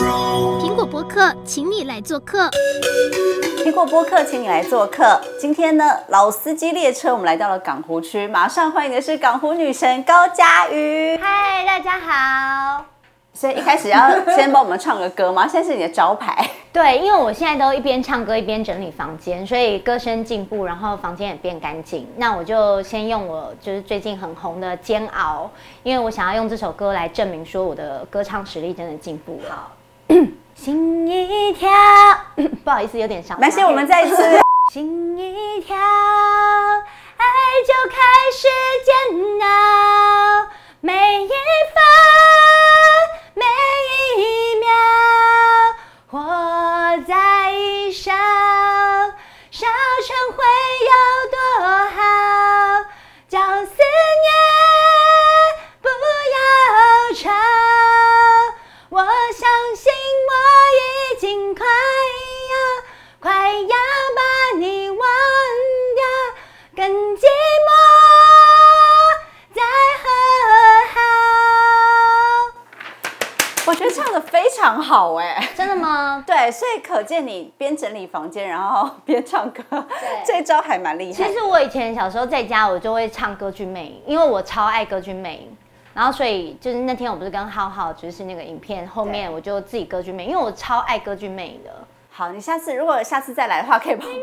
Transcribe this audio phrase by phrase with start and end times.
[0.00, 2.48] 苹果播客，请你来做客。
[3.58, 5.20] 苹果播客，请你来做客。
[5.38, 11.18] 今天呢，老司机列车，我们来到了港湖区，马上欢迎的是港湖女神高佳瑜。
[11.18, 12.86] 嗨，大家好。
[13.34, 15.46] 所以一开始要先帮我们唱个歌吗？
[15.46, 16.48] 现在是你的招牌。
[16.72, 22.08] 对，因为我现在都一边唱歌一边整理房间，所以歌声进步，然后房间也变干净。
[22.16, 25.50] 那我就先用我就是最近很红的《煎熬》，
[25.82, 29.68] 因为我想要用这首歌来证明说我的歌唱实力真的进步了。
[30.10, 30.16] 好，
[30.56, 31.70] 心一跳，
[32.64, 33.38] 不好意思，有点伤。
[33.38, 34.16] 没事，我们再一次。
[34.72, 37.24] 心一跳，爱
[37.64, 37.96] 就开
[38.34, 38.48] 始
[38.84, 38.90] 煎
[39.40, 40.48] 熬，
[40.80, 41.36] 每一分。
[43.36, 43.44] 每
[44.20, 44.66] 一秒，
[46.10, 46.18] 活
[47.06, 48.10] 在一烧，
[49.52, 49.66] 烧
[50.06, 50.42] 成灰
[50.90, 50.90] 有
[51.30, 51.38] 多
[51.94, 52.00] 好？
[74.90, 76.20] 好哎、欸，真的吗？
[76.26, 79.62] 对，所以可见你边整理房间，然后边唱歌，
[80.26, 81.28] 这招还蛮厉害。
[81.28, 85.56] 其实我以前小时候在家，我就会唱歌剧魅影，因为我超爱歌剧魅影。
[85.94, 91.70] 然后所以就是那天我不是跟浩浩，就是那个影片后面我就自己歌剧魅影，因为我超爱歌剧魅影的。
[92.10, 94.20] 好，你下次如果下次再来的话，可以帮我们。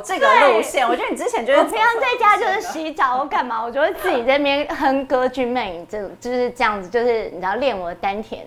[0.00, 8.44] 走这个路线，我觉得你之前就是平常在家就是洗澡或干嘛， 我就会自己在那边哼歌剧魅影，这就是这样子，就是你知道练我的丹田。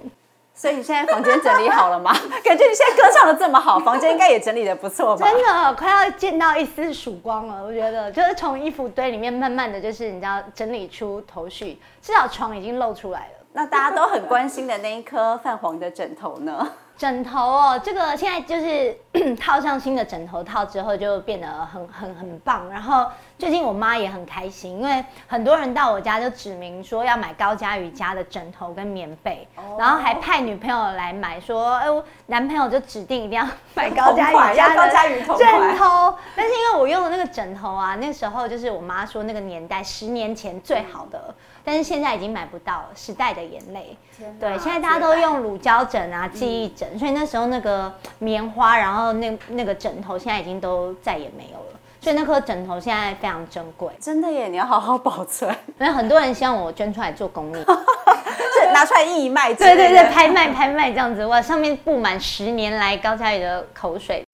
[0.54, 2.14] 所以你现在房间整理好了吗？
[2.44, 5.28] 感觉你现在歌唱的这么好，房间应该也整理的不错吧？
[5.28, 13.46] 真的快要见到一丝曙光了，我觉得就是从衣服堆里面慢慢的就是你知道整理出头绪，至少床已经露出来了。
[13.54, 16.72] 那大家都很关心的那一颗泛黄的枕头呢？
[17.02, 18.96] 枕头哦，这个现在就是
[19.34, 22.70] 套上新的枕头套之后，就变得很很很棒。
[22.70, 23.08] 然后
[23.40, 29.48] 最近我妈也很开心，因为很多人到我家就指明说要买高嘉瑜家的枕头跟棉被，
[29.80, 36.16] 然后还派女朋友来买，说哎，我男朋友就指定一定要买 高嘉瑜家的枕头。
[36.36, 41.34] 但是因为我用的那个枕头啊，那时候就是我妈说那个年代十年前最好的，
[41.64, 43.98] 但是现在已经买不到了，时代的眼泪。
[44.40, 46.98] 对，现在大家都用乳胶枕啊、记忆枕。
[46.98, 51.80] 所以那时候那个棉花，然后那那个枕头，现在已经都再也没有了。
[52.00, 54.48] 所以那颗枕头现在非常珍贵，真的耶！
[54.48, 55.56] 你要好好保存。
[55.80, 59.54] 因为很多人希望我捐出来做公益， 是拿出来义卖。
[59.54, 64.24] 对对对，拍卖拍卖这样子，哇，上面布满十年来高嘉宇的口水。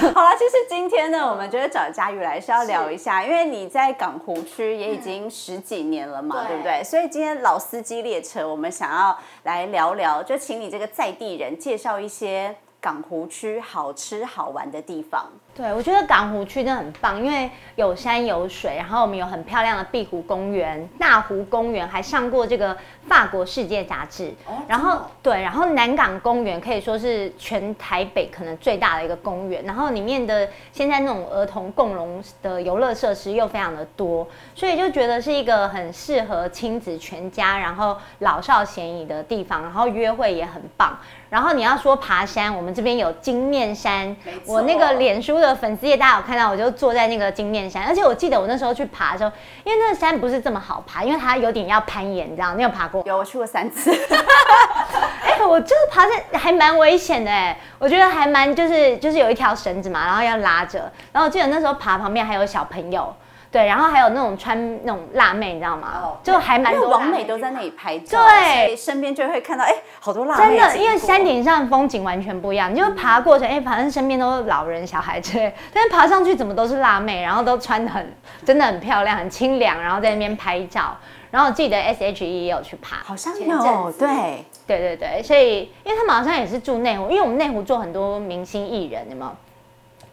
[0.14, 6.82] 好了，其实今天呢，我们觉得找佳宇来是要聊一下，因为你在港湖区也已经十几年了嘛，嗯、对不对？
[6.82, 15.30] 所以今天老司机列车，我们想要来聊聊，就请你这个在地人介绍一些港湖区好吃好玩的地方。
[15.60, 22.74] 对，我觉得港湖区真的很棒，因为有山有水，然后我们有很漂亮的碧湖公园、大湖公园，还上过这个
[23.06, 24.32] 法国世界杂志。
[24.46, 40.98] 哦，然后对，然后南港公园可以说是全台北可能最大的一个公园，然后里面的现在那种儿童共融的游乐设施又非常的多，所以就觉得是一个很适合亲子全家，然后老少咸宜的地方，然后约会也很棒。
[41.28, 44.16] 然后你要说爬山，我们这边有金面山，
[44.46, 49.30] 我那个脸书的粉丝也大家有看到，我就坐在那个金面山，而且我记得我那时候去爬的时候，
[49.64, 52.54] 因为那个山不是这么好爬，因为它有点要攀岩，你知道？
[52.54, 53.02] 你有爬过？
[53.06, 53.90] 有，我去过三次。
[55.22, 63.14] 哎、欸，我就是爬山还蛮危险的哎，我觉得还蛮就是就是有一条绳子嘛，然后要拉着，然后我记得那时候爬旁边还有小朋友。
[63.52, 65.88] 对，然后还有那种穿那种辣妹，你知道吗？
[66.00, 66.88] 哦，就还蛮多。
[66.88, 70.56] 网美都在那里拍照，对，身边就会看到，哎，好多辣妹。
[70.56, 78.14] 真的，因为山顶上风景完全不一样，你就爬过程，哎，反正身边都是老人小孩之类，但是爬上去怎么都是辣妹，然后都穿的很，
[78.44, 80.96] 真的很漂亮，很清凉，然后在那边拍照。
[81.32, 89.32] 然后我记得 S H E 也有去爬，好像有，对，对对对，所以因为他们好像也是住内湖，因为我们内湖做很多明星艺人，有没有？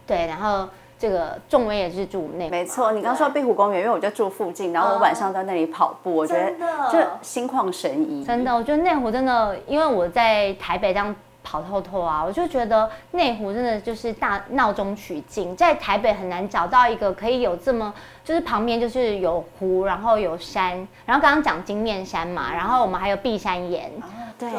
[0.08, 0.68] 对，然后。
[1.00, 2.92] 这个仲威也是住内，没错。
[2.92, 6.52] 你刚说碧湖公园，因为我就住附近，然后我晚上在那里跑步，我觉得
[6.92, 8.24] 就心旷神怡。
[8.24, 17.94] 真的，我觉得内湖真的，因为我在台北这样跑透透啊，我就觉得内湖真的就是大闹中取静，在台北很难找到一个可以有这么
[18.24, 23.92] 就是旁边就是有湖，然后有山，然后刚刚讲金面山嘛，然后我们还有碧山岩。
[24.40, 24.50] 对，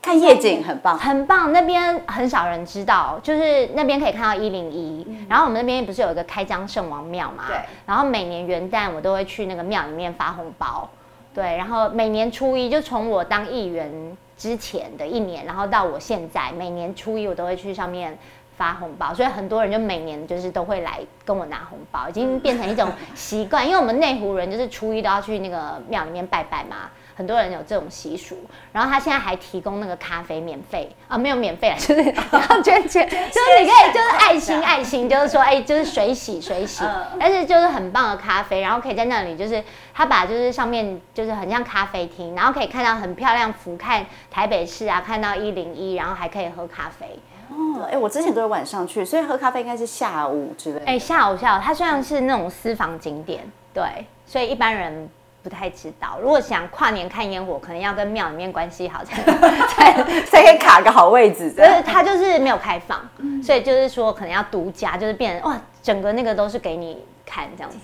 [0.00, 1.52] 看夜景很棒，很棒。
[1.52, 5.06] 那边很少人知道，就是那边可以看到一零一。
[5.28, 7.44] 然后我们那边不是有一个开江圣王庙嘛？
[7.46, 7.56] 对。
[7.84, 10.88] 然后每年元旦我都会去那个庙里面发红包。
[11.34, 11.56] 对。
[11.58, 13.92] 然后每年初一，就从我当议员
[14.36, 18.16] 之前的一年，然后到我现在，每年初一我都会去上面
[18.56, 19.12] 发红包。
[19.12, 23.66] 所以很多人就每年就是都会来跟我拿红包，已经变成一种习惯。
[23.66, 26.88] 因为我们内湖人就是初一都要去那个庙里面拜拜嘛。
[27.18, 28.38] 很多人有这种习俗，
[28.72, 36.84] 然后他现在还提供那个咖啡免费啊，没有免费， 就是要 捐钱，就是你可以就是爱心 爱心，就是说哎，就是水洗水洗，
[37.18, 39.60] 但是就是很棒的咖啡，然后可以在那里就是
[39.92, 47.18] 他把就是上面就是很像咖啡厅，然后可以看到很漂亮俯瞰台北市啊，看到一零一，然后还可以喝咖啡。
[47.50, 50.84] 哦，哎，我之前都是晚上去，所以喝咖啡应该是下午之类的。
[50.86, 53.40] 哎，下午下午，它虽然是那种私房景点，
[53.74, 55.10] 对，所以一般人。
[55.48, 61.54] 不太知道，如果想跨年看烟火，可能要跟庙里面关系好 才才才可以卡个好位置。
[61.56, 67.78] 但是它就是没有开放，嗯、所以就是说可能要独家，就是变成哇，整个那个都是给你看这样子，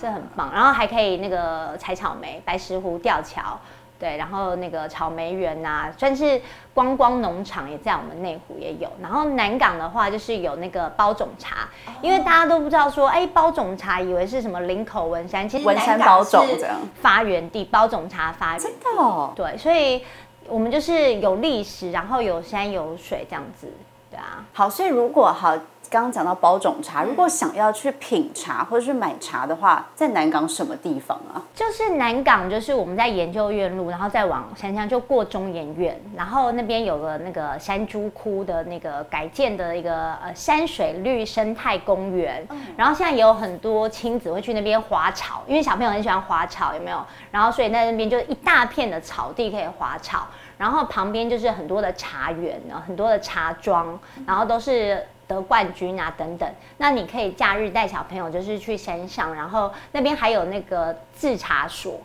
[0.00, 0.50] 这很棒。
[0.52, 3.58] 然后还可以那个采草莓、白石湖吊桥。
[4.04, 6.38] 对，然后那个草莓园呐、啊，算是
[6.74, 8.86] 观光农场，也在我们内湖也有。
[9.00, 18.60] 然后南港的话，就是有那个包种茶，哦、因为大家都不知道说，哎，包种茶以为是什么林口文山，其实文山包种这样发源地，包种茶发源。
[18.60, 19.32] 真的哦。
[19.34, 20.04] 对，所以
[20.48, 23.72] 我们就是有历史，然后有山有水这样子，
[24.14, 24.44] 对啊。
[24.52, 25.56] 好，所以如果好。
[25.90, 31.38] 刚刚讲到包种茶，如果想要去品茶或者是买茶的话，在南港什么地方啊？
[31.54, 42.44] 就是南港，就是我们在研究院路，然后再往山上就过中研院，然后那边有个那个山猪窟的那个改建的一个呃山水绿生态公园，
[42.76, 46.98] 然后现在也有很多亲子会去那边滑草，因为小朋友很喜欢滑草，有没有？
[47.30, 50.26] 然后所以在那边就一大片的草地可以滑草，
[50.58, 55.04] 然后旁边就是很多的茶园，然后很多的茶庄，然后都是。
[55.26, 56.46] 得冠军啊，等等，
[56.76, 61.98] 那你可以假日带小朋友，就是去山上，然后那边还有那个制茶所。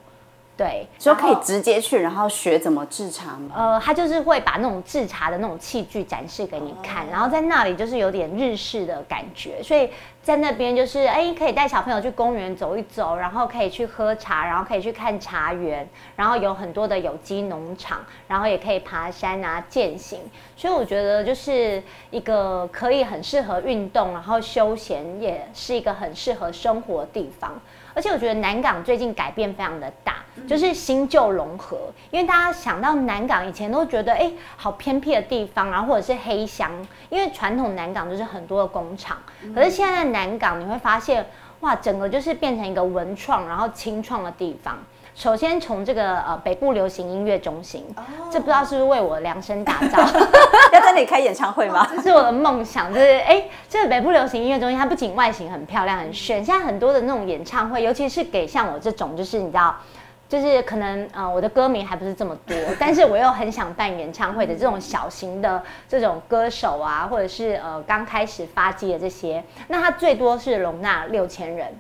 [0.60, 3.56] 对，就可以直接去，然后学怎么制茶吗？
[3.56, 9.90] 呃，他就是会把那种制茶的那种器具展示给你看，然后在那里就是有点日式的感觉，所以
[10.22, 20.20] 在那边就是哎，可以带小朋友去公园走一走，然后可以去喝茶，然后可以去看茶园，然后有很多的有机农场，然后也可以爬山啊、践行，
[20.58, 27.58] 所以我觉得就是一个可以很适合运动，然后休闲，也是一个很适合生活的地方。
[27.94, 30.16] 而且我觉得南港最近改变非常的大，
[30.48, 31.78] 就是新旧融合。
[32.12, 36.72] 因为大家想到南港以前都觉得，哎，好偏僻的地方，然后或者是黑箱。
[37.10, 39.18] 因为传统南港就是很多的工厂，
[39.56, 41.26] 可是现在的南港你会发现，
[41.62, 44.78] 哇，整个就是变成一个文创然后清创的地方。
[45.20, 48.32] 首先从这个呃北部流行音乐中心，oh.
[48.32, 50.00] 这不知道是不是为我量身打造，
[50.72, 51.86] 要在那里开演唱会吗？
[52.02, 59.76] 这是我的梦想，就是哎，这个北部流行音乐中心，它不仅外形很漂亮很炫，现在很多的那种演唱会，尤其是给像我这种，就是你知道，
[60.30, 71.78] 就是可能呃我的歌迷还不是这么多， 但是我又很想办演唱会的这种小型的这种歌手啊，或者是呃刚开始发迹的这些，那它最多是容纳六千人。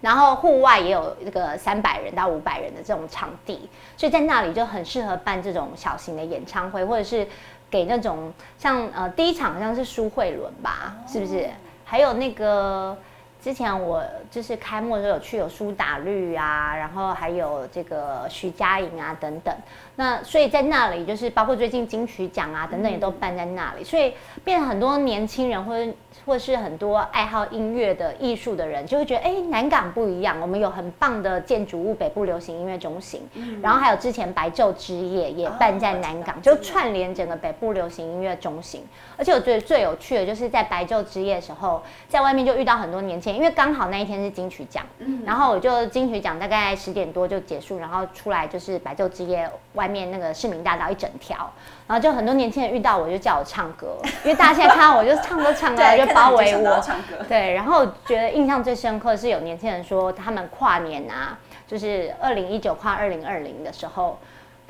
[0.00, 3.68] 然后户外也有这个三百人到五百人的这种场地，
[3.98, 7.26] 所以在那里就很适合办这种小型的演唱会，或者是
[7.68, 11.50] 给那种像呃第一场好像是苏慧伦吧，是不是？
[11.84, 12.96] 还有那个
[13.42, 19.54] 之前我就是开幕的时候有去有苏打绿啊，然后还有这个徐佳莹啊等等。
[19.96, 25.92] 那所以在那里就是包括最近金曲奖啊等等也都办在那里，所以变成很多年轻人或者。
[26.30, 38.86] 或是很多爱好音乐的艺术的人，就会觉得，哎，南港不一样，我们有很棒的建筑物，北部流行音乐中心，嗯、然后还有之前白昼之夜也办在南港，哦、就串联整个北部流行音乐中心。
[39.16, 51.50] 而且我觉得最有趣的就是在白昼之夜的时候，在外面就遇到很多年轻人，因为刚好那一天是金曲奖，嗯、然后我就金曲奖大概十点多就结束，然后出来就是白昼之夜外面那个市民大道一整条。
[51.86, 56.80] 然后就很多年轻人遇到我就叫我唱歌，因为大家现在看到我就唱歌唱 歌就包围我。
[57.28, 61.36] 对，然后觉得印象最深刻是有年轻人说他们跨年啊，
[61.66, 64.16] 就是二零一九跨二零二零的时候，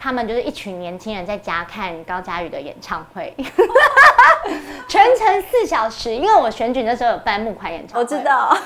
[0.00, 3.34] 他们就是一群年轻人在家看高佳宇的演唱会。
[4.88, 8.56] 全程四小时，因为我选举那时候有办募款演唱会，我知道，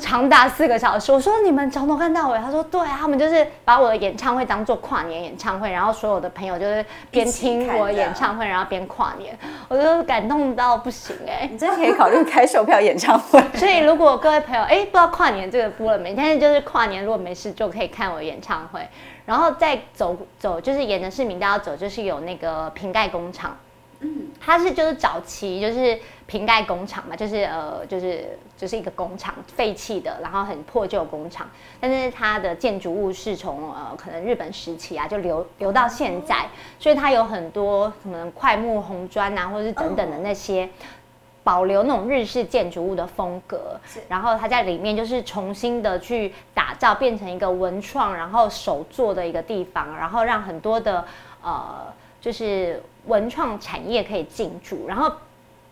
[0.00, 1.12] 长达四个小时。
[1.12, 9.36] 我说你们从头看到尾，他说对，他们就是把我的演唱会当做跨年演唱会，然后所有的朋友就是边听我演唱会， 然后边跨年，
[9.68, 11.48] 我就感动到不行哎、欸！
[11.50, 13.42] 你真可以考虑开售票演唱会。
[13.58, 18.80] 所以如果各位朋友哎、欸、不知道跨年这个播了没，但是就是跨年如果没事就可以看我演唱会，
[19.26, 23.56] 然后再走走就是沿着市民大道走，就是有那个瓶盖工厂。
[24.00, 31.48] 嗯，它是就是早期就是瓶盖工厂嘛，就是呃就是就是一个工厂废弃的，然后很破旧工厂，
[31.80, 36.46] 但是它的建筑物是从呃可能日本时期啊就留留到现在，
[36.78, 40.68] 所以它有很多什么快木红砖啊，或者是等等的那些
[41.44, 51.04] 保留那种日式建筑物的风格，然后它在里面就是重新的去打造，变成一个文创然后手作的一个地方，然后让很多的
[51.42, 51.86] 呃
[52.20, 52.82] 就是。
[53.06, 55.12] 文创产业可以进驻，然后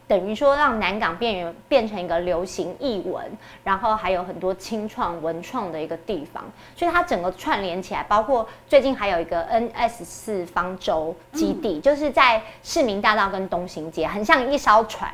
[0.07, 3.25] 等于说让南港变变成一个流行艺文，
[3.65, 6.45] 然后还有很多清创文创的一个地方，
[6.77, 15.11] 所以它整个串联起来，包括最近还有一个 NS 四方舟基地，嗯、就是在市民大道跟东行街，很像一艘船，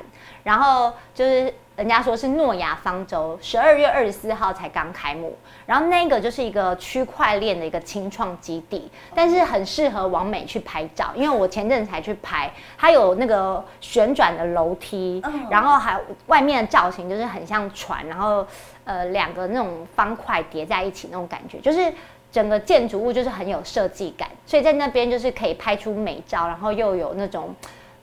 [0.48, 1.52] 然后就是。
[1.78, 18.44] 人家说是诺亚方舟，十二月二十四号才刚开幕，然后那个就是一个区块链的一个清创基地，但是很适合往美去拍照，因为我前阵才去拍，它有那个旋转的楼梯，然后还外面的造型就是很像船，然后
[18.82, 21.94] 呃两个那种方块叠在一起那种感觉，就是
[22.32, 27.54] 整个建筑物就是很有设计感，所以在那边就是可以拍出美照，然后又有那种。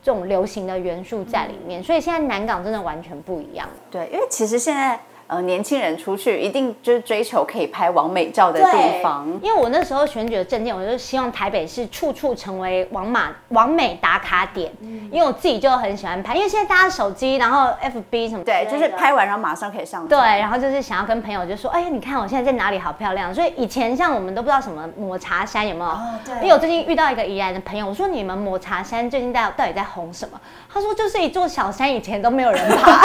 [0.05, 3.67] 这种流行的元素在里面，所以现在南港真的完全不一样。
[3.89, 4.99] 对，因为其实现在。
[5.27, 9.27] 呃，年轻人出去一定就是追求可以拍完美照的地方。
[9.41, 14.71] 因为我那时候选举的证件，我就希望台北市处处成为王马王美打卡点。
[14.81, 15.09] 嗯。
[15.11, 20.07] 因为我自己就很喜欢拍，因为现在大家手机，然后 FB 什么，对，就是拍完然后马上可以上。
[20.07, 23.33] 对，然后就是想要跟朋友就说，哎，你看我现在在哪里，好漂亮。
[23.33, 25.89] 所以以前像我们都不知道什么抹茶山有没有？
[25.89, 26.35] 哦，对。
[26.35, 30.39] 因为我最近遇到一个宜兰的朋友，我说你们抹茶山最近在到底在红什么？
[30.71, 33.01] 他说就是一座小山，以前都没有人爬。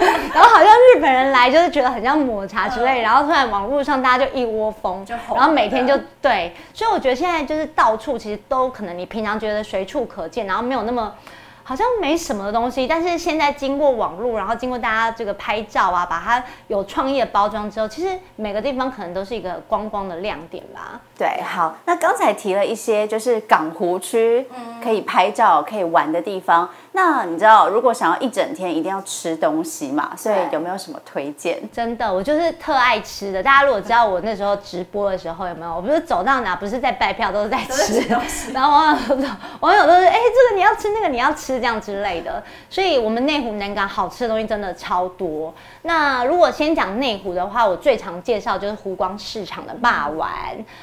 [0.34, 11.14] 然后好像日本人来就是觉得很像抹茶之类，然后突然网络上大家就一窝蜂，然后每天就对，所以我觉得现在就是到处其实都可能你平常觉得随处可见，然后没有那么。
[11.62, 21.00] 好像没什么的东西，但是现在经过网络，然后经过大家这个拍照啊，把它有创意的包装之后，其实每个地方可能都是一个观光的亮点吧。
[21.16, 24.44] 对，好，那刚才提了一些就是港湖区
[24.82, 26.68] 可以拍照、可以玩的地方。
[26.92, 31.60] 那你知道，如果想要一整天一定要吃东西嘛，所以有没有什么推荐？
[31.72, 33.42] 真的，我就是特爱吃的。
[33.42, 35.76] 大家如果知道我那时候直播的时候有没有？
[35.76, 38.00] 我不是走到哪不是在拜票，都是在吃。
[38.52, 39.28] 然后网友
[39.60, 42.42] 网友都是哎、欸，这个你要吃，那个你要吃，这样之类的。
[42.68, 45.54] 所以，我们内湖南港好吃的东西真的超多。
[45.82, 50.28] 那如果先讲内湖的话，我最常介绍就是湖光市场的霸丸，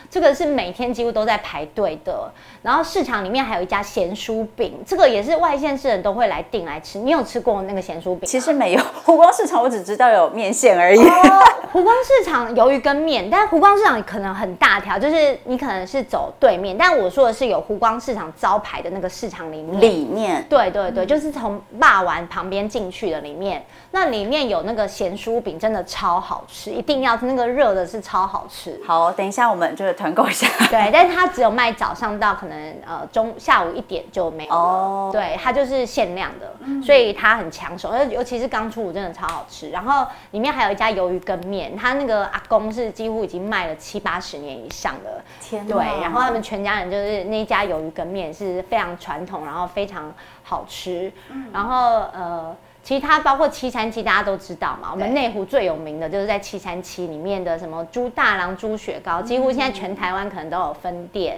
[0.09, 2.31] 这个是每天几乎都在排队的。
[2.63, 6.97] 然后市场里面还有一家咸酥饼，这个也是外县市人都会来订来吃。
[6.99, 8.21] 你有吃过那个咸酥饼？
[8.25, 10.99] 其实没有，湖光市场我只知道有面线而已。
[10.99, 16.77] 哦、湖光市场鱿鱼跟面，但湖光市场可能很大条，就是你可能是走对面。
[16.77, 19.81] 但我说的是有湖光市场招牌的那个市场里面。
[19.81, 20.45] 里面。
[20.49, 28.79] 对对对，就是从霸丸旁边进去的里面，那里面有那个咸酥饼，真的超好吃，一定要吃那个热的，是超好吃。
[28.85, 30.47] 好，等一下我们就是团购一下。
[30.69, 34.57] 对，但是它只有卖早上到可能呃中下午一点就没有了。
[34.57, 35.09] 哦。
[35.11, 36.53] 对，它就是限量的。
[36.83, 39.69] 所以它很抢手，尤其是刚出炉，真的超好吃。
[39.69, 45.23] 然后里面还有一家鱿鱼羹面，他那个阿公是几乎已经卖了七八十年以上的。
[45.41, 45.65] 天！
[45.65, 50.13] 对，然后他们全家人就是那一家鱿鱼羹面是非常传统，然后非常
[50.43, 51.11] 好吃。
[51.53, 54.89] 然后呃，其他包括七三七，大家都知道嘛。
[54.91, 61.37] 我们内湖最有名的就是在七三七里面的什么猪大郎猪雪糕，几乎现在全台湾可能都有分店。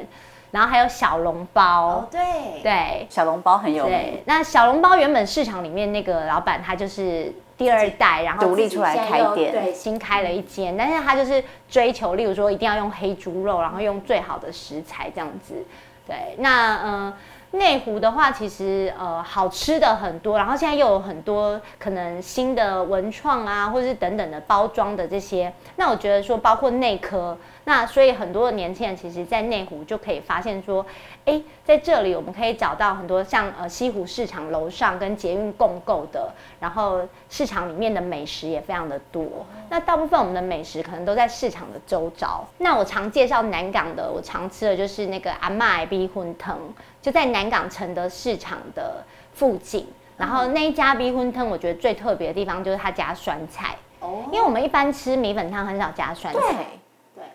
[0.51, 2.19] 然后还有小笼包，哦、对
[2.63, 3.93] 对，小笼包很有名。
[3.93, 15.65] 对，那小笼包原本市场里面那个老板他就是第二代，然后独立出来开店，对，新开了一间，但是他就是追求，例如说一定要用黑猪肉，然后用最好的食材这样子。
[16.07, 16.83] 对，那嗯。
[16.83, 17.13] 呃
[17.51, 25.51] 内湖的话，其实呃好吃的很多，然后现在又有很多可能新的文创啊，或者是等等的包装的这些。
[25.75, 30.85] 那我觉得说，包括内科，那所以很多的年轻人其实，在内湖就可以发现说，
[31.29, 36.27] 哎，在这里我们可以找到很多像呃西湖市场楼上跟捷运共构的，
[36.59, 39.23] 然后市场里面的美食也非常的多。
[39.69, 42.43] 那大部分我们的美食可能都在市场的周遭。
[42.57, 46.57] 那我常介绍南港的，我常吃的就是那个阿嬷的米粉汤。
[46.99, 53.75] 就在南港城的市场的附近，然后那一家米粉汤，我觉得最特别的地方就是它加酸菜。
[53.99, 54.23] 哦。
[54.31, 56.65] 因为我们一般吃米粉汤很少加酸菜。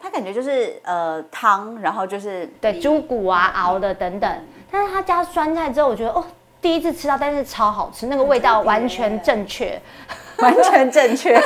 [0.05, 0.11] 对。
[0.11, 0.11] 对。
[0.11, 4.31] 它感觉就是呃汤，然后就是对猪骨啊熬的等等，
[4.71, 6.23] 但是它加酸菜之后，我觉得哦，
[6.61, 9.81] 第一次吃到，但是超好吃，那个味道完全正确。
[10.39, 11.33] 完全正确，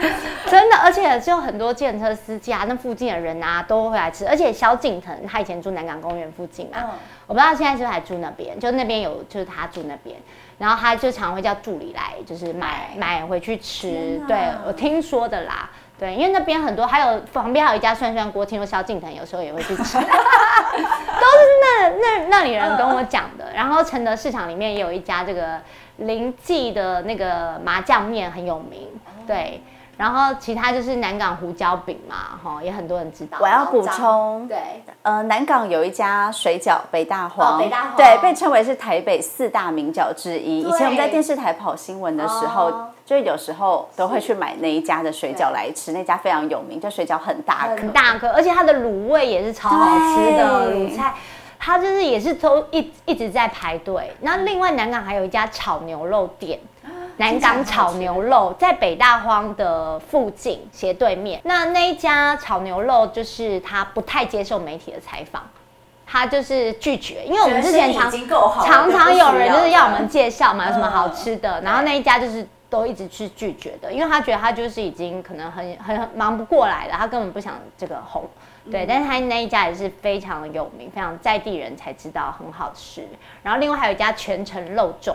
[0.48, 4.26] 真的，而且就很多计程车司机啊，那附近的人啊都会来吃。
[4.26, 6.88] 而且萧敬腾他以前住南港公园附近嘛，嗯、
[7.26, 10.16] 我不知道现在是不是还住那边，就那边有就是他住那边，
[10.56, 14.18] 然后他就常会叫助理来，就是买买回去吃。
[14.22, 15.68] 哪对，我听说的啦，
[16.00, 20.10] 对，因为那边很多，还有旁边还有一家涮涮锅，听说萧敬腾有时候也会去吃， 都是
[21.62, 23.52] 那那那里人跟我讲的。
[23.54, 25.60] 然后承德市场里面也有一家这个。
[26.00, 28.88] 林记的那个麻酱面很有名，
[29.26, 29.60] 对，
[30.00, 33.36] 然后其他就是南港胡椒饼嘛，哈，也很多人知道。
[33.38, 34.56] 我要补充，对，
[35.02, 40.60] 呃，南港有一家水饺北大荒，哦、北大荒，对，被称为是台北四大名饺之一。
[40.60, 51.12] 以前我们在电视台跑新闻的时候，哦、就有时候都会去买那一家的水饺来吃，那家非常有名，就水饺很大颗，很大颗，而且它的卤味也是超好吃的卤菜。
[51.62, 54.10] 它就是也是都一一直在排队。
[54.22, 56.58] 那另外南港还有一家炒牛肉店，
[57.16, 61.40] 南港炒牛肉在北大荒的附近斜对面。
[61.44, 65.42] 那那一家炒牛肉就是他不太接受媒体的采访，
[66.06, 68.10] 他就是拒绝，因为我们之前常
[68.64, 78.24] 常常有人就是要我们介绍嘛，有什么好吃的，然后那一家就是都一直是拒绝的，因为他觉得他就是已经可能很很忙不过来了，他根本不想这个红。
[78.70, 83.08] 对，但是他那一家也是非常的有名，非常在地人才知道很好吃。
[83.42, 85.14] 然后另外还有一家全城肉粽，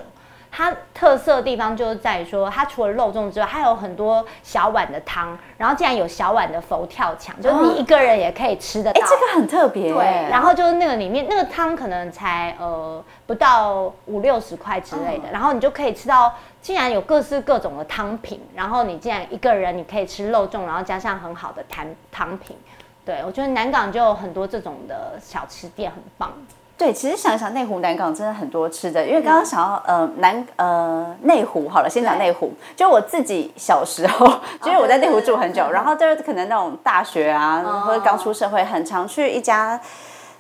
[0.58, 9.02] 它特色的地方就是在于说，它除了肉粽之外，还有很多小碗的汤，然后竟然有小碗的佛跳墙，就是你一个人也可以吃得到。
[9.02, 9.92] 哎，这个很特别。
[9.92, 22.56] 对，然后就是那个里面那个汤可能才呃不到五六十块之类的，然后你就可以吃到，竟然有各式各种的汤品，然后你竟然一个人你可以吃肉粽，然后加上很好的汤汤品。
[23.04, 26.32] 对，我觉得南港就有很多这种的小吃店，很棒。
[26.78, 29.06] 对，其实想一想，内湖南港真的很多吃的。
[29.06, 32.52] 因为刚刚想要呃南呃内湖好了，先讲内湖。
[32.76, 34.28] 就我自己小时候，
[34.66, 39.80] 因为我在内湖住很久，然后就是可能那种大学啊，或者刚出社会，很常去一家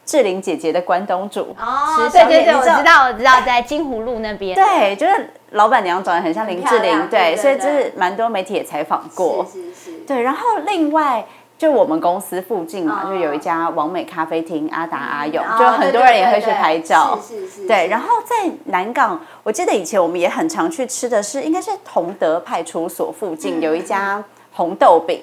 [0.05, 1.55] 志玲姐姐的关东煮。
[1.57, 4.53] 哦，对对对，我知道我知道，在金湖路那边。
[4.59, 9.45] 对，就是老板娘长得很像林志玲，对，所以就是蛮多媒体也采访过。
[9.49, 9.97] 是是是。
[10.05, 11.25] 对，然后另外。
[11.57, 17.17] 就我们公司附近嘛，就有一家完美咖啡厅，阿达阿勇，就很多人也会去拍照。
[17.21, 17.67] 是是是。
[17.67, 24.21] 对，然后在南港，我记得以前我们也很常去吃的是，应该是同德派出所附近有一家
[24.53, 25.21] 红豆饼，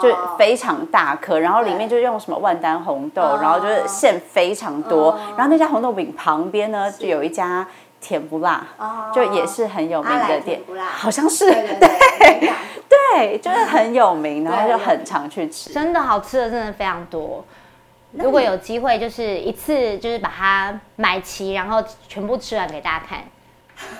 [0.00, 5.18] 就非常大颗，然后里面就用什么万丹红豆，然后就是馅非常多。
[5.36, 7.66] 然后那家红豆饼旁边呢，就有一家
[8.06, 8.64] 甜不辣，
[9.12, 10.60] 就也是很有名的店，
[10.92, 12.52] 好像是对。
[12.88, 17.44] 对，就是很有名，然后就很常去吃，真的好吃的真的非常多。
[18.12, 23.24] 如果有机会，就是一次就是把它买齐，然后全部吃完给大家看，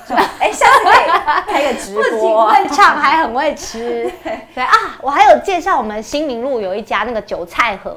[0.06, 0.22] 是吧？
[0.38, 4.08] 哎，下次可以开个直播，会唱还很会吃。
[4.54, 7.96] 对啊，我还有介绍我们新民路有一家那个韭菜盒，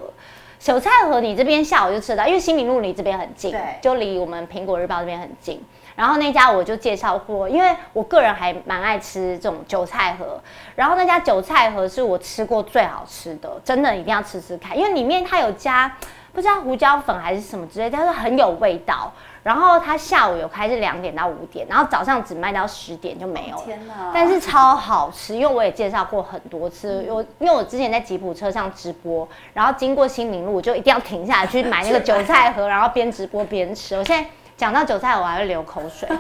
[0.58, 5.64] 韭菜盒你这边下午就吃得到，因为新民路离这边很近，对，就离我们苹果日报这边很近。
[6.00, 10.40] 然后那家我就介绍过，因为我个人还蛮爱吃这种韭菜盒。
[10.74, 15.94] 然后那家韭菜盒是我吃过最好吃的，真的一定要吃吃看，因为里面它有加
[16.32, 19.12] 不知道胡椒粉还是什么之类，但是很有味道。
[19.44, 23.64] 然后它下午有开是两点到五点，然后早上只卖到十点就没有了。
[23.66, 24.12] 天哪！
[24.14, 27.06] 但是超好吃，因为我也介绍过很多次。
[27.10, 33.98] 我因为我之前在吉普车上直播，然后经过新明路，我就一定要停下来去买那个韭菜盒，然后边直播边吃。
[33.98, 34.30] 我现在。
[34.60, 36.06] 讲到韭菜，我还会流口水，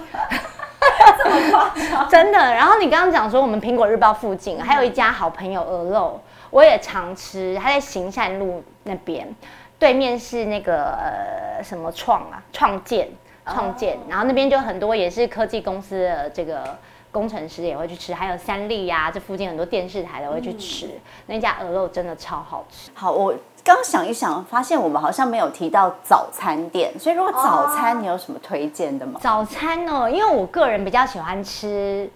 [1.17, 2.08] 这么夸张？
[2.10, 2.39] 真的。
[2.39, 7.60] 然后你刚刚讲说，我们苹果日报附近还有一家好朋友鹅肉，我也常吃。
[7.62, 9.28] 它在行善路那边，
[9.78, 13.10] 对面是那个呃什么创啊，创建，
[13.45, 13.97] 创建。
[14.08, 16.63] 然后那边就很多也是科技公司的这个
[17.11, 20.87] 工程师也会去吃，还有三立呀，这附近很多电视台都会去吃。
[20.87, 22.91] 嗯、那家鹅肉真的超好吃。
[22.93, 23.33] 好，我。
[23.61, 29.19] 刚想一想，发现我们好像没有提到早餐店，所以如果早餐你有什么推荐的吗？
[29.21, 30.09] 早餐呢？
[30.09, 32.09] 因为我个人比较喜欢吃。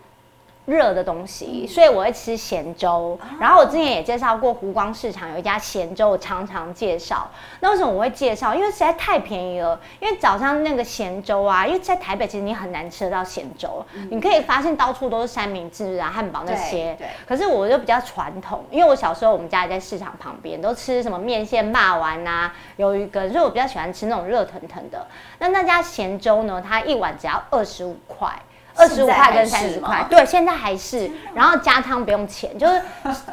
[0.65, 3.19] 热的东西，所以我会吃咸粥。
[3.39, 7.29] 然后我之前也介绍过湖光市场有一家咸粥，我常常介绍。
[7.59, 8.55] 那为什么我会介绍？
[8.55, 9.79] 因为实在太便宜了。
[9.99, 13.85] 因为早上那个咸粥啊，因为在台北其实你很难吃得到咸粥。
[13.93, 16.95] 嗯、你可以发现到处都是三明治啊、汉堡那些。
[16.97, 17.07] 对。
[17.27, 25.05] 可是我就比较传统，因为我小时候我们家也在市场旁边，都吃什么面线、骂丸啊、鱿鱼羹，所以我比较喜欢吃那种热腾腾的。
[25.39, 28.31] 那那家咸粥呢，它一碗只要二十五块。
[28.75, 31.09] 二十五块跟三十块，对，现在还是。
[31.33, 32.81] 然后加汤不用钱，就是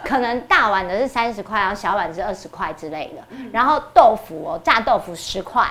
[0.05, 3.37] 可能大碗的是三十块，然后小碗是二十块之类的。
[3.53, 5.67] 然后豆腐哦，炸豆腐十块。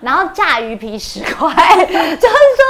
[0.00, 1.48] 然后炸鱼皮十块，
[1.84, 2.62] 就是说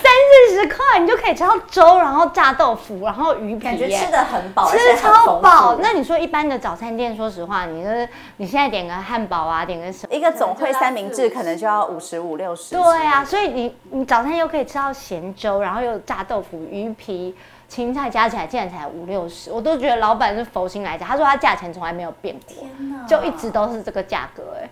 [0.00, 0.12] 三
[0.48, 5.76] 四十块你就可以吃到粥，然后炸豆腐，然后鱼皮，感觉吃的很饱，吃超饱。
[5.80, 12.74] 那你说一般的早餐店，说实话，你就是你现在点个汉堡啊，点个什么，一个总汇三明治可能就要五十五六十。
[12.74, 17.34] 对啊，所以你你早餐又可以吃到咸粥，然后又炸豆腐、鱼皮、
[17.68, 21.04] 青菜，加起来竟然才五六十，我都觉得老板是佛心来着。
[21.04, 24.68] 他说他价钱从来没有变过，天，就一直都是这个价格哎。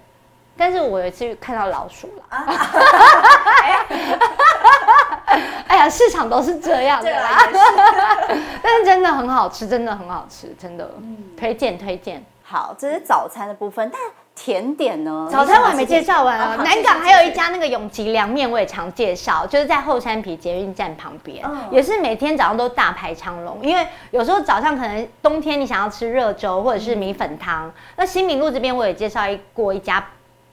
[0.57, 2.47] 但是我有一次看到老鼠了，啊、
[5.67, 7.49] 哎呀，市场都是这样的啦。
[8.63, 12.23] 但是真的很好吃，真的很好吃，真的，嗯、推荐推荐。
[12.43, 14.01] 好，这是早餐的部分，但
[14.35, 15.27] 甜点呢？
[15.33, 16.55] 早餐我还没介绍完啊。
[16.57, 23.59] 南港还有一家那个永吉凉面，我也常介绍，就是在后山皮捷运站旁边，嗯、也是每天早上都大排长龙。
[23.63, 29.23] 因为有时候早上可能冬天你想要吃热粥或者是米粉汤，嗯、那新民路这边我也介绍
[29.55, 30.05] 过一家。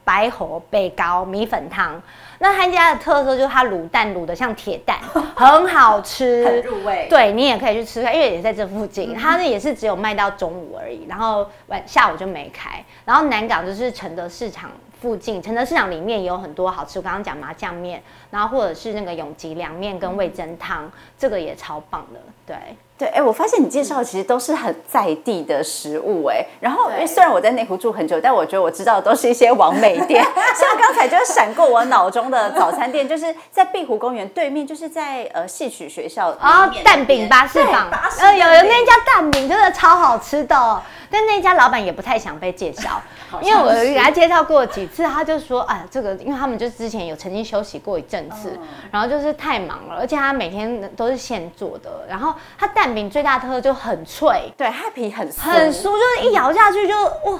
[0.09, 2.01] 白河北糕米粉汤，
[2.39, 4.97] 那他家的特色就是他卤蛋卤的像铁蛋，
[5.37, 7.05] 很好吃，很入味。
[7.07, 9.13] 对，你也可以去吃，因为也在这附近。
[9.13, 12.83] 他那也是只有卖到中午而已，然后晚下午就没开。
[13.05, 16.97] 然后南港就是承德市场附近，承德市场里面也有很多好吃。
[16.97, 22.19] 我刚刚讲麻酱面，然后或者是那个永吉凉面跟味噌汤，这个也超棒的。
[22.47, 22.55] 对。
[22.99, 30.21] 对，哎，我发现你介绍的其实都是很在地的食物，哎，然后因为虽然我在内湖住很久，但我觉得我知道的都是一些网美店，
[30.53, 43.01] 像刚才就闪过我脑中的早餐店，就是在碧湖公园对面，就是在呃戏曲学校啊、哦，蛋饼巴士坊，呃，有有那家蛋饼真的超好吃的，哦，但那家老板也不太想被介绍，
[43.39, 52.88] 因为我给他介绍过几次，他就说，哎，这个因为他们就之前有曾经休息过一阵子，嗯、然后就是太忙了，而且他每天都是现做的，然后他蛋。
[52.93, 57.39] 饼最大特色就很脆，对，它皮很很酥，就是一咬下去就哇，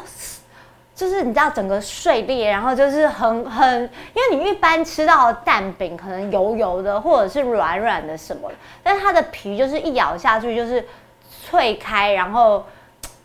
[0.95, 3.81] 就是你知道整个碎裂，然后就是很很，
[4.13, 10.85] 因为你一般吃到的蛋饼可能油油的或者是软软的什么的，但是它的皮就是一咬下去就是
[11.45, 12.65] 脆开，然后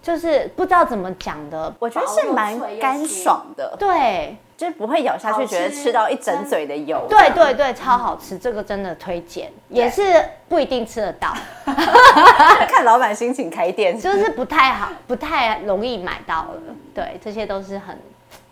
[0.02, 4.36] 就是不知道怎么讲的，我觉得是蛮干爽的，对。
[4.64, 7.06] 就是不会咬下去，觉得吃到一整嘴的油。
[7.06, 10.02] 对对对，超好吃，这个真的推荐，也是
[10.48, 11.34] 不一定吃得到
[12.66, 16.74] 看老板心情开店，就是不太好，不太容易买到了。
[16.94, 17.98] 对，这些都是很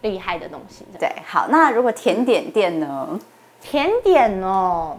[0.02, 0.84] 厉害的东西。
[0.98, 3.18] 对，好，那如果甜点店呢？
[3.62, 4.98] 甜点哦，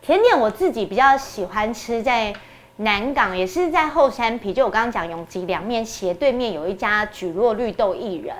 [0.00, 2.32] 甜点我自己比较喜欢吃在。
[2.82, 8.34] 南港也是在后山皮，就我刚刚讲永吉凉面斜对面有一家举落绿豆薏仁，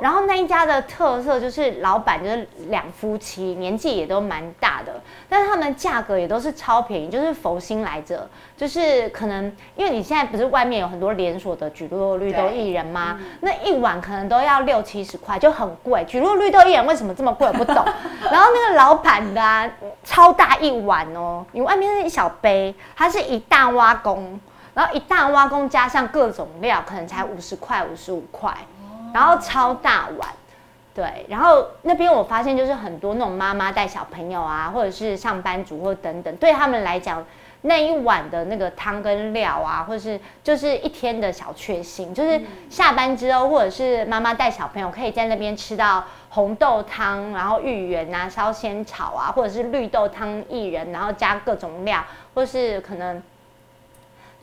[0.00, 9.44] 然后那一家的特色就是老板就是两夫妻，年纪也都蛮大的，但是他们价格也都是超便宜，就是佛心来着，就是可能
[9.76, 13.20] 因为你现在不是外面有很多连锁的举落绿豆薏仁吗？
[13.40, 16.02] 那一碗可能都要六七十块，就很贵。
[16.06, 17.46] 举落绿豆薏仁为什么这么贵？
[17.46, 17.84] 我不懂。
[18.32, 19.70] 然后那个老板的啊，
[20.02, 23.66] 超大一碗哦，你外面是一小杯，它是一大。
[23.66, 24.40] 挖工，
[24.74, 28.56] 然后一大挖工加上各种料，可能才五十块、五十五块，
[29.12, 30.28] 然后超大碗，
[30.94, 37.22] 对，然后那边我发现就是很多那种妈妈带小朋友啊，或者是上班族或等等，对他们来讲，
[37.62, 42.40] 那一碗的那个汤跟料啊，或者是就是一天的小确幸，就是
[42.70, 53.22] 下班之后或者是妈妈带小朋友可以在那边吃到红豆汤，然后芋圆啊、烧仙草啊，或者是绿豆汤薏仁，然后加各种料，或是可能。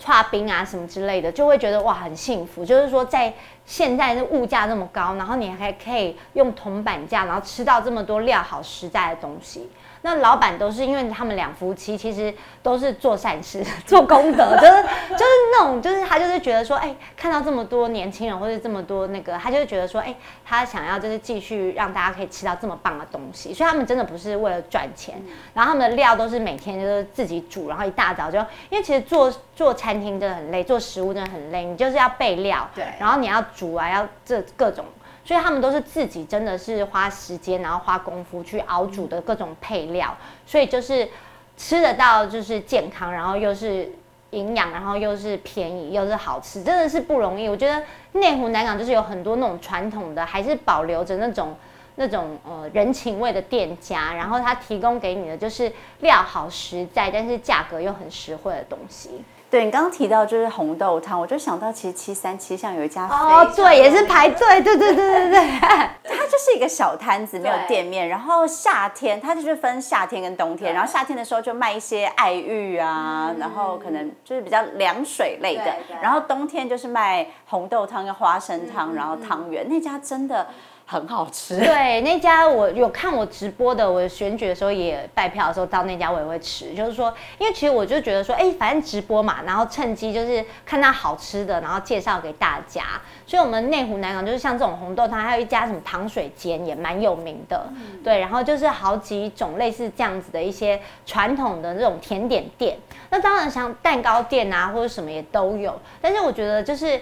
[0.04, 2.65] 剉冰啊什么之类的，就会觉得哇很幸福。
[2.65, 3.32] 就是说，在
[3.65, 9.69] 现在的物价那么高，然后你还可以用铜板价，然后吃到这么多料好实在的东西。
[10.05, 25.15] 那老板都是因为他们两夫妻其实都是做善事、 做功德， 就是就是那种，就是他就是觉得说，哎、欸，看到这么多年轻人或者这么多那个，他就觉得说，哎、欸，他想要就是继续让大家可以吃到这么棒的东西，所以他们真的不是为了赚钱，
[25.53, 28.37] 然后他们的料都是每天就是自己煮，然后一大早就，
[28.69, 34.83] 因为其实做做餐厅真的很累，做食物真的很累，你就是要备料，对，然后你要煮啊，要这各种。
[35.25, 41.07] 所以他们都是自己真的是花时间，然后花功夫去熬煮的各种配料，所以就是
[41.55, 43.89] 吃得到，就是健康，然后又是
[44.31, 47.47] 营养，然后又是便宜，又是好吃，真的是不容易。
[47.47, 47.81] 我觉得
[48.13, 51.55] 内湖南港就是有很多那种传统的，还是保留着那种
[51.95, 59.23] 那种呃人情味的店家，然后他提供给你的就是料好实在，但是价格又很实惠的东西。
[59.53, 68.09] 对，你刚刚提到就是红豆汤，我就想到其实七三七巷有一家哦，对，也是排队，对对对对对， 它就是一个小摊子，没有店面。
[68.09, 79.69] 然后夏天它就是分夏天跟冬天，然后夏天的时候就卖一些爱玉啊，然后可能就是比较凉水类的，然后冬天就是卖红豆汤跟花生汤，然后汤圆。
[79.69, 80.47] 那家真的。
[80.93, 92.84] 很好吃，对，那家我有看我直播的，我选举的时候也拜票的时候到那家我也会吃，就是说，因为其实我就觉得说，哎，反正直播嘛，然后趁机就是看到好吃的，然后介绍给大家。
[93.25, 102.77] 所以我们内湖南港就是像这种红豆汤，还有一家什么糖水间也蛮有名的，嗯、对，然后就是好几种类似这样子的一些传统的这种甜点店，
[103.10, 107.01] 那当然像蛋糕店啊或者什么也都有，但是我觉得就是。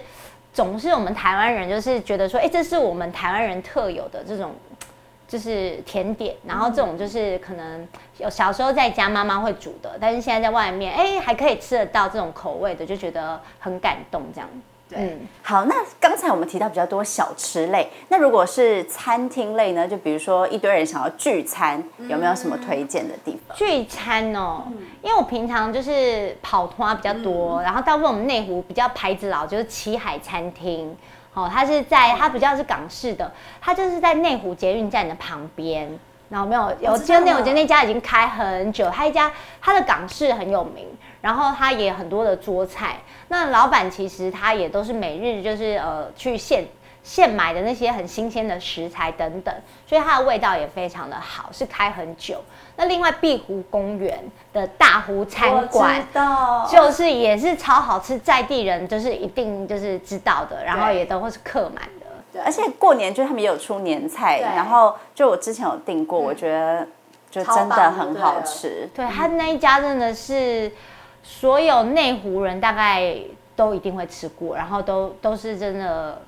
[0.52, 4.52] 总是我们台湾人就是觉得说，哎，这是我们台湾人特有的这种，
[5.26, 6.34] 就是甜点。
[6.46, 7.88] 然后这种就是可能
[8.18, 14.48] 有小时候在家妈妈会煮的，但是现在在外面，哎，还可以吃得到这种口味的，就觉得很感动这样。
[14.96, 19.86] 嗯，好，那刚才我们提到比较多小吃类，那如果是餐厅类呢？
[19.86, 23.56] 就比如说一堆人想要聚餐，有没有什么推荐的地方？
[23.56, 24.64] 聚餐哦，
[25.02, 30.96] 因为我平常就是跑团比较多，然后大部分我们内湖比较牌子老，就是七海餐厅，
[31.34, 35.98] 哦，它是在它比较是港式的，它就是在内湖捷运站的旁边。
[36.32, 40.86] 然后没有有，就那我觉得那家已经开很久，他一家他的港式很有名，
[41.20, 42.96] 然后他也很多的桌菜。
[43.28, 46.64] 那老板其实他也都是每日就是呃去现
[47.02, 49.54] 现买的那些很新鲜的食材等等，
[49.86, 52.42] 所以它的味道也非常的好，是开很久。
[52.76, 54.18] 那另外碧湖公园
[54.54, 56.02] 的大湖餐馆，
[56.70, 61.82] 就是也是超好吃，在地人就是一定就是知道的，然后也都会是客满。
[62.32, 66.86] 对，而且过年就他们也有出年菜，然后就我之前有订过，我觉得
[67.30, 68.88] 就真的很好吃。
[68.94, 70.72] 对，他那一家真的是
[71.22, 73.16] 所有内湖人大概
[73.54, 76.20] 都一定会吃过，然后都都是真的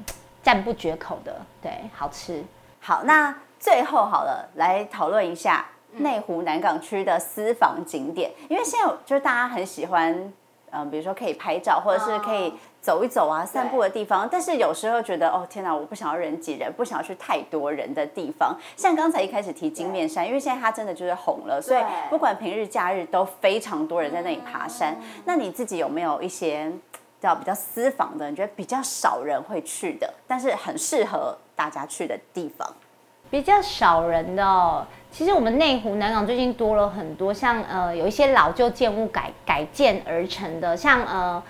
[0.43, 1.35] 赞不绝口的。
[1.63, 2.45] 对，好吃。
[2.81, 10.33] 好，那最后好了，来讨论一下内湖南港区的私房景点，因为现在就是大家很喜欢。
[10.77, 12.53] 嗯，比如说可以拍照，或者是可以
[12.85, 14.29] 走一走啊，散步的地方。
[14.31, 18.55] 但是有时候觉得，哦天哪，我不想要人挤人，不想要去太多人的地方。
[18.77, 24.95] 像刚才一开始提金面山，因为现在它真的就是红了，所以不管平日假日都非常多人在那里爬山。
[25.25, 26.71] 那你自己有没有一些
[27.19, 32.71] 叫比较私房的，你觉得比较少人会去的，但是很适合大家去的地方？
[33.31, 41.43] 比较少人的哦，其实我们内湖南港最近多了很多，像呃有一些老旧建物改改建而成的，像呃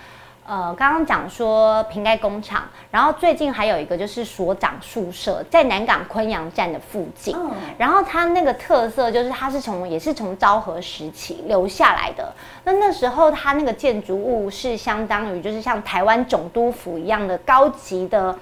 [0.45, 7.35] 呃刚刚讲说瓶盖工厂，然后最近还有一个就是所长宿舍，在南港昆阳站的附近，
[7.77, 12.31] 然后它那个特色就是它是从也是从昭和时期留下来的，
[12.63, 18.37] 那那时候它那个建筑物是相当于就是像台湾总督府一样的高级的。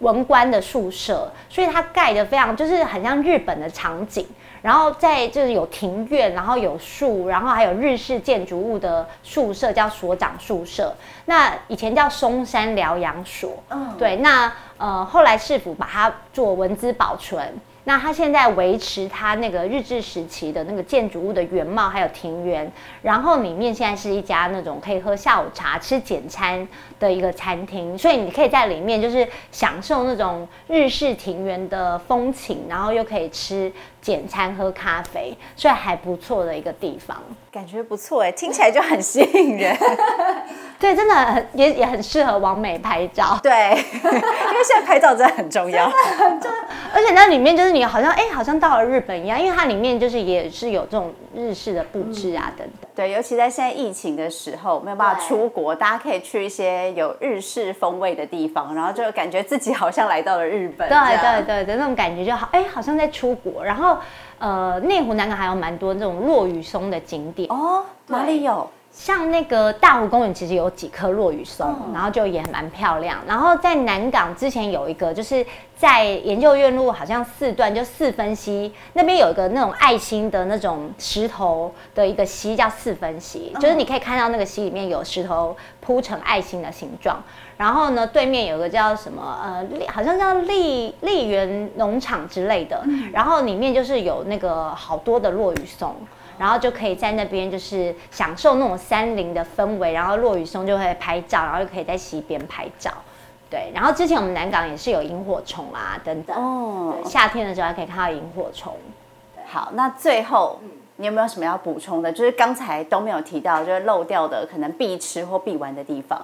[0.00, 4.26] 文官的宿舍，所以它盖得非常，就是很像日本的场景。
[4.66, 10.92] 然后在就是有庭院，然后有树，然后还有日式建筑物的宿舍，叫所长宿舍。
[11.26, 14.16] 那以前叫松山疗养所，嗯，对。
[14.16, 17.54] 那呃后来市府把它做文字保存。
[17.88, 22.68] 那它现在维持它那个日治时期的那个建筑物的原貌，还有庭园，
[23.00, 26.66] 然后里面现在是一家那种可以喝下午茶、吃简餐
[26.98, 33.72] 的一个餐厅，所以你可以在里面就是享受那种日式庭园的风情，然后又可以吃
[34.06, 39.76] 简餐、喝咖啡，所以还不错的一个地方，感觉不错哎，听起来就很吸引人。
[40.78, 43.36] 对，真的很也也很适合往美拍照。
[43.42, 46.58] 对， 因为现在拍照真的很重要，很重要。
[46.94, 52.90] 而且那里面就是你好像哎，好像到了日本一样，因为它里面就是也是有这种日式的布置啊等等。
[52.94, 60.88] 对，尤其在现在疫情的时候，没有办法出国，大家可以去一些有日式风味的地方，然后就感觉自己好像来到了日本。
[60.88, 63.62] 对对对的那种感觉就好，哎，好像在出国。
[63.62, 63.98] 然后
[64.38, 68.68] 呃，内湖南港还有蛮多这种落雨松的景点哦，哪里有？
[68.96, 73.18] 像那个大湖公园，其实有几棵落羽松，然后就也蛮漂亮。
[73.28, 75.44] 然后在南港之前有一个，就是
[75.76, 87.22] 在研究院路好像四段，就四分溪那边有一个那种爱心的那种石头的一个溪，叫四分溪，就是你可以看到那个溪里面有石头铺成爱心的形状。
[87.58, 92.82] 然后呢，对面有个叫什么呃，好像叫丽丽园农场之类的，
[93.12, 95.94] 然后里面就是有那个好多的落羽松。
[96.38, 102.90] 然后就可以在那边就是享受那种山林的氛围，然后落雨松就会拍照，然后就可以在溪边拍照，
[103.50, 103.70] 对。
[103.74, 108.74] 然后之前我们南港也是有萤火虫啊等等，哦，夏天的时候还可以看到萤火虫。
[109.46, 110.58] 好，那最后
[110.96, 112.12] 你有没有什么要补充的？
[112.12, 116.20] 就是刚才都没有提到，就是漏掉的可能必吃或必玩的地方，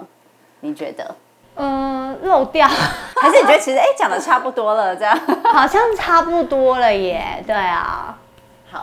[0.61, 1.15] 你觉得？
[1.55, 5.15] 嗯，漏掉，还是你觉得其实哎讲的差不多了，这样
[5.53, 7.45] 好像差不多了耶？
[7.47, 8.19] 对啊。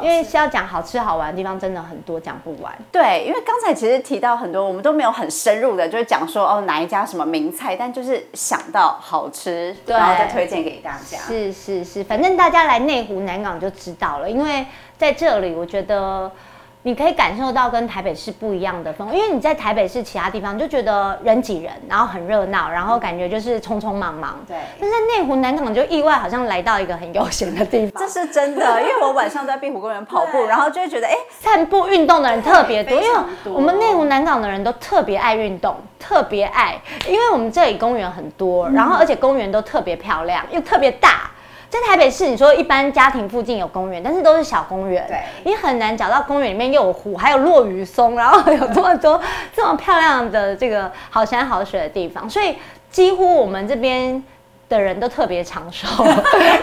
[0.01, 2.73] 因为是要讲好吃好玩的地方真的很多，讲不完。
[2.91, 11.17] 对，因为刚才其实提到很多，我们都没有很深入的，就是讲说哦哪一家什么名菜，但就是想到好吃，然后再推荐给大家。
[11.19, 14.65] 是是是，反正大家来内湖南港就知道了，因为
[14.97, 16.31] 在这里我觉得。
[16.81, 24.39] 你可以感受到跟台北市不一样的风，因为你在台北市其他地方就觉得人挤人，然后很热闹，然后感觉就是匆匆忙忙。
[24.47, 24.55] 对。
[24.79, 28.01] 但在内湖南港就意外好像来到一个很悠闲的地方。
[28.01, 41.29] 这是真的， 因为我晚上在碧湖公园跑步，然后就会觉得哎，散步运动的人特别多，因为我们内湖南港的人都特别爱运动，特别爱，因为我们这里公园很多，然后而且公园都特别漂亮，又特别大。
[41.69, 49.21] 在台北市，你说一般家庭附近有公园，但是都是小公园，对，你很难找到公园里面又有湖，还有落雨松，然后有这么多
[49.55, 52.55] 这么漂亮的这个好山好水的地方，所以
[52.89, 54.23] 几乎我们这边。
[54.69, 55.87] 的人都特别长寿，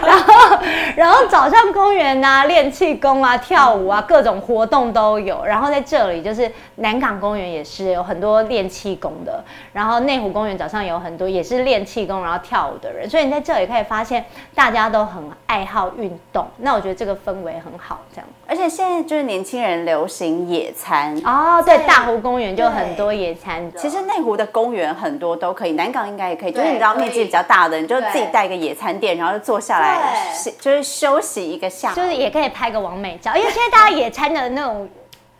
[0.05, 0.59] 然后
[0.95, 5.43] 然后早上公园啊，练气功啊，跳舞啊，各种活动都有。
[5.45, 9.43] 然后在这里就是南港公园也是有很多练气功的，
[9.73, 16.47] 然后内湖公园早上有很多也是练气功然后跳舞的人，所以你在这里可以发现大家都很爱好运动。
[16.57, 18.27] 那我觉得这个氛围很好，这样。
[18.47, 23.71] 而且现在就是年轻人流行野餐哦，对，大湖公园就很多野餐。
[23.77, 27.97] 其实内湖的公园很多都可以，南港应该也可以，就是你知道面积比较大的，你就。
[28.07, 30.31] 自己带一个野餐垫，然后就坐下来，
[30.61, 33.35] 就是休息一个下午，就是也可以拍个完美照。
[33.35, 34.87] 因为现在大家野餐的那种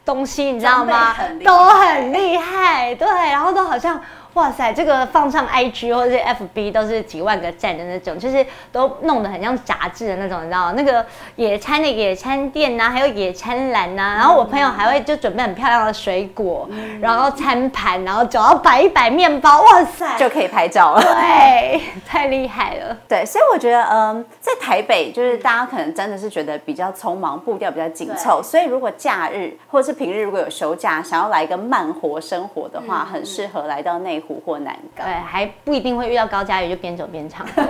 [0.03, 1.15] 东西，你知道吗？
[1.45, 4.01] 都很厉害，对，然后都好像。
[4.37, 10.73] 哇塞，这个放上 IG 或者是 FB 都是几万个赞的那种，就是都弄得很像杂志的那种，你知道吗？
[10.77, 11.03] 那个
[11.35, 21.01] 野餐的野餐垫呐、啊，还有野餐篮呐、啊，然后我朋友还会就准备很漂亮的水果，嗯、然后餐盘，然后就要摆一摆面包，哇塞，就可以拍照了。
[21.01, 22.95] 对，太厉害了。
[23.09, 34.37] 对，所以我觉得，嗯，在台北就是大家可能真的是觉得比较匆忙，步调比较紧凑，所以如果假日或者是平日如果有休假，想要来一个慢活生活的话，嗯、很适合来到内湖。
[34.37, 37.63] 湖或南港，对，还不一定会遇到高佳宇，就边走边唱歌。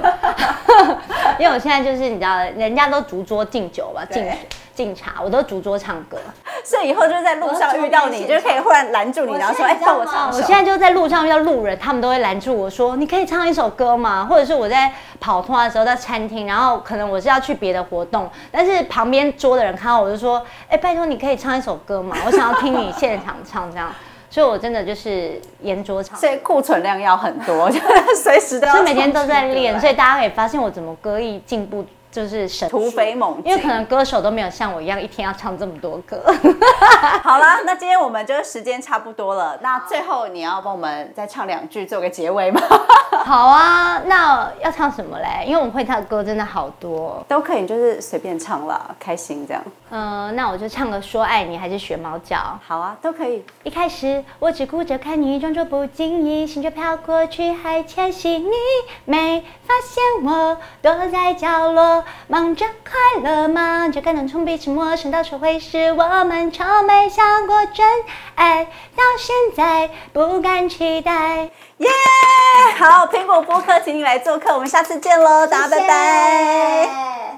[1.37, 4.27] 因为我现在就是你知道，人家都逐桌敬酒吧，敬
[4.73, 6.17] 敬茶，我都逐桌唱歌。
[6.63, 22.17] 所以以后就是在路上遇到你，就可以忽然拦住你，然后说：“哎，帮我唱。”我现在就在路上遇到路人，他们都会拦住我说：“你可以唱一首歌吗？”或者是我在跑通的时候在餐厅，然后可能我是要去别的活动，但是旁边桌的人看到我就说：“哎，拜托你可以唱一首歌吗？
[22.25, 23.93] 我想要听你现场唱 这样。”
[24.37, 27.79] 所以，我真的就是沿桌场，所以库存量要很多，就
[28.15, 28.73] 随时都要。
[28.73, 31.83] 所以每天都在练，所以大家可以发现我怎么歌艺进步。
[32.17, 36.19] 就是神突飞猛进，因为可能歌手都没有像我一样一天要唱这么多歌。
[37.21, 42.59] 好了，那今天我们就时间差不多了，那最后你要帮我们再唱两句做个结尾吗？
[43.23, 45.45] 好啊，那要唱什么嘞？
[45.45, 49.61] 因为我们会唱的歌真的好多，都可以，就是随便唱啦，开心这样。
[49.91, 52.37] 嗯、呃，那我就唱个说爱你，还是学猫叫？
[52.65, 53.45] 好啊，都可以。
[53.61, 58.51] 一开始我只顾着看你，装作不经意，心就飘过去，还窃喜你，
[59.05, 62.03] 没发现我躲在角落。
[62.27, 67.85] 忙着快乐，忙着可能从彼此陌生到熟会是，我们从没想过真
[68.35, 68.65] 爱，
[68.95, 71.49] 到现在不敢期待。
[71.77, 72.75] 耶！Yeah!
[72.77, 76.81] 好，苹果播客，请你来做客，我们下次见喽，大家拜拜。
[76.81, 77.37] 谢谢。